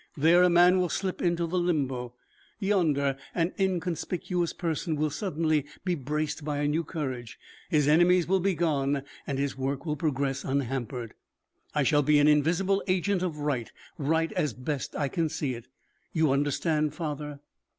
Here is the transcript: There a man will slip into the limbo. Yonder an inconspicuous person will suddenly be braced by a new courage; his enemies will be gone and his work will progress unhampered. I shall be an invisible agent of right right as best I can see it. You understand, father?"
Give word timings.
There 0.17 0.41
a 0.41 0.49
man 0.49 0.79
will 0.79 0.89
slip 0.89 1.21
into 1.21 1.45
the 1.45 1.59
limbo. 1.59 2.15
Yonder 2.57 3.17
an 3.35 3.53
inconspicuous 3.59 4.51
person 4.51 4.95
will 4.95 5.11
suddenly 5.11 5.67
be 5.85 5.93
braced 5.93 6.43
by 6.43 6.57
a 6.57 6.67
new 6.67 6.83
courage; 6.83 7.37
his 7.69 7.87
enemies 7.87 8.27
will 8.27 8.39
be 8.39 8.55
gone 8.55 9.03
and 9.27 9.37
his 9.37 9.55
work 9.55 9.85
will 9.85 9.95
progress 9.95 10.43
unhampered. 10.43 11.13
I 11.75 11.83
shall 11.83 12.01
be 12.01 12.17
an 12.17 12.27
invisible 12.27 12.83
agent 12.87 13.21
of 13.21 13.37
right 13.41 13.71
right 13.99 14.31
as 14.31 14.53
best 14.55 14.95
I 14.95 15.07
can 15.07 15.29
see 15.29 15.53
it. 15.53 15.67
You 16.13 16.31
understand, 16.31 16.95
father?" 16.95 17.39